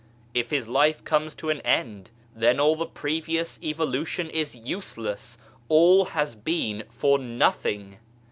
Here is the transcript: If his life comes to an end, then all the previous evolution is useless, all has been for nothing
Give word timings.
If 0.33 0.49
his 0.49 0.67
life 0.67 1.03
comes 1.03 1.35
to 1.35 1.51
an 1.51 1.61
end, 1.61 2.09
then 2.35 2.59
all 2.59 2.75
the 2.75 2.87
previous 2.87 3.61
evolution 3.61 4.31
is 4.31 4.55
useless, 4.55 5.37
all 5.69 6.05
has 6.05 6.33
been 6.33 6.85
for 6.89 7.19
nothing 7.19 7.99